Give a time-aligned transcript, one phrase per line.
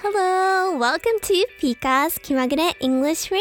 [0.00, 3.40] Hello, welcome to Pika's 気まぐれ English Radio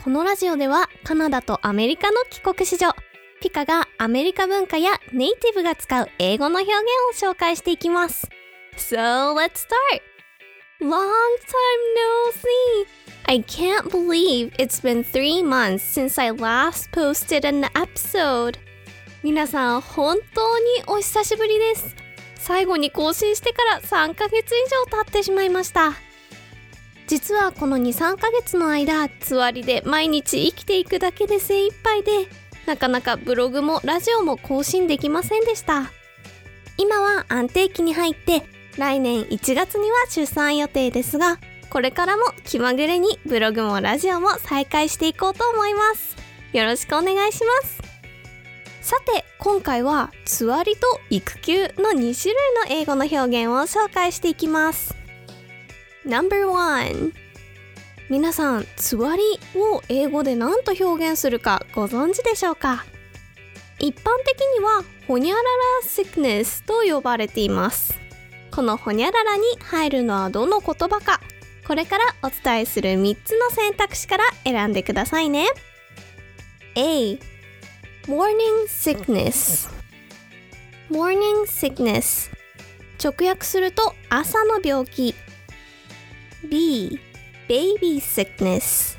[0.00, 2.94] このラジオではカナダとアメリカの帰国子女
[3.40, 8.28] ピカがアメリカ文化やネイティブが使う英語の表現を紹介していきます
[8.76, 10.02] So let's start!
[10.80, 12.86] Long time no see!
[13.26, 18.56] I can't believe it's been three months since I last posted an episode
[19.24, 22.05] 皆さん本当にお久しぶりです
[22.38, 25.92] 最後に更新してから3ヶ月以上経ってしまいました。
[27.06, 32.10] 実はこの23ヶ月の間つわりで毎日生きていくだけで精一杯で
[32.66, 35.92] なかなかブログもラジオも更新できませんでした。
[36.78, 38.42] 今は安定期に入って
[38.76, 41.38] 来年1月には出産予定ですが
[41.70, 46.16] これからも気まぐれにブログもラジオも再開していこうと思います。
[46.52, 47.85] よろしくお願いします。
[48.86, 54.94] さて今回はつわりと育休の2種類の英語の表現を紹介していきます。
[56.04, 57.12] No.1
[58.08, 59.22] 皆さんつわり
[59.56, 62.84] を英語で何と表現するかご存知でしょうか？
[63.80, 65.48] 一般的にはほにゃらら
[65.84, 67.98] sickness と呼ばれています。
[68.52, 71.20] このほにゃららに入るのはどの言葉か？
[71.66, 75.48] これからお伝えする3つの選択肢から選んでくださいね。
[76.76, 77.18] A
[78.08, 79.68] morning sickness
[80.88, 82.30] morning sickness
[83.02, 85.12] 直訳すると朝の病気
[86.48, 87.00] B
[87.48, 88.96] baby sickness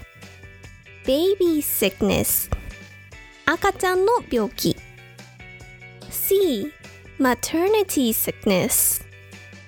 [1.05, 2.51] baby sickness
[3.45, 4.75] 赤ちゃんの病気
[6.09, 6.73] C
[7.17, 9.05] maternity sickness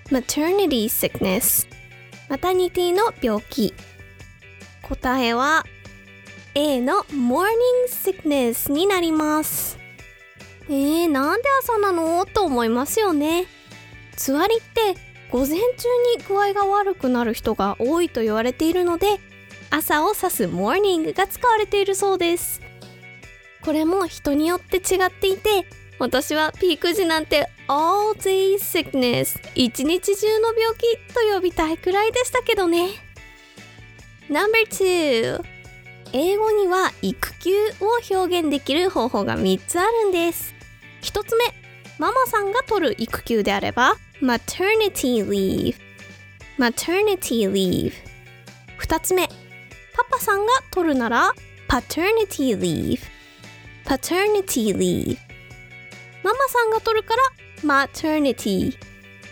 [0.09, 1.65] maternity sickness
[2.27, 3.73] マタニティの病気
[4.81, 5.63] 答えは
[6.61, 7.47] A の morning
[7.87, 9.79] sickness になります。
[10.67, 12.25] えー、なんで朝なの？
[12.25, 13.45] と思いますよね。
[14.17, 14.99] つわりって
[15.31, 15.63] 午前中に
[16.27, 19.21] 具合が悪くなる人が多いと言われているので
[19.69, 22.59] 朝を指す morning が使われているそうです。
[23.63, 25.65] これも人によって違っていて
[25.97, 32.89] 私はピーク時なんて all day sickness 一日中の病気と呼びたいくらいでしたけどね。
[34.27, 35.58] No.2
[36.13, 40.55] 英語には育休を表現できる方法が3つあるんです。
[41.01, 41.45] 1つ目
[41.97, 45.75] ママさんが取る育休であれば maternity leave
[46.57, 47.93] maternity leave
[48.79, 51.33] 2つ目パパさんが取るなら
[51.67, 52.99] paternity leave
[53.85, 55.17] paternity leave
[56.23, 57.15] ママさんが取るか
[57.63, 58.77] ら maternity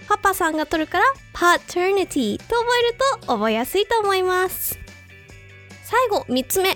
[0.07, 4.86] パパさんが取るから paternity と覚えると覚えやすいと思います。
[5.89, 6.75] 最後3つ目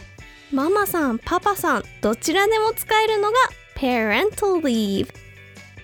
[0.53, 3.35] ママさんパパさんどちらでも使えるのが
[3.75, 5.09] parental leave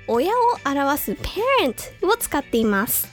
[0.07, 3.09] 親を表す parent を使っています。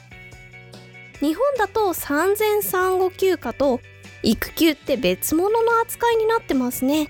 [1.19, 3.81] 日本だと産前産後休暇と
[4.23, 7.09] 育休って別物の扱いになってますね。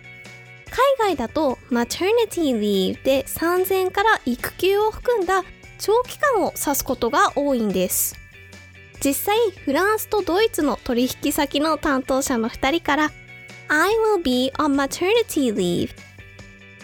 [0.99, 5.45] 海外だと maternity leave で産前から育休を含んだ
[5.79, 8.24] 長期間を指すことが多いんです。
[9.05, 13.13] 実際フランスとドイツの取引先の担当者の2人から
[13.69, 15.91] I will be on maternity leave.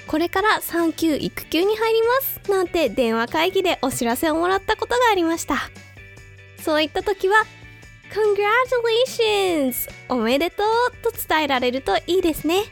[0.06, 5.70] これから産休育休に入りますなんて電話会議でお知らせをもらったことがありました。
[6.62, 7.36] そういった時は
[9.16, 9.90] Congratulations!
[10.10, 10.66] おめでとう
[11.02, 12.64] と伝えられるといいですね。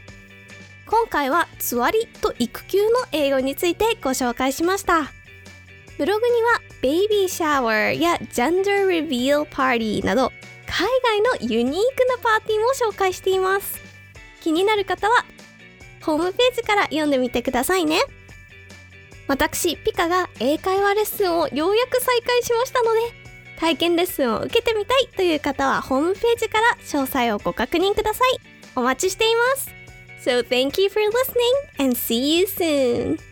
[0.85, 5.11] 今回はつわりと育休の英語についてご紹介しました。
[5.97, 10.31] ブログにはベイビーシャワーやジェンダーリビールパーティーなど
[10.65, 13.79] 海外のユニークなパーティーも紹介しています。
[14.41, 15.25] 気になる方は
[16.01, 17.99] ホームページから読んでみてくださいね。
[19.27, 22.99] 私ピカが英会話レッスンをようやく再開しましたので
[23.59, 28.39] 体験レッスンを受けてみたいという方はホームページから詳細をご確認ください。
[28.75, 29.69] お待ちしています。
[30.23, 33.28] So thank you for listening and see you soon.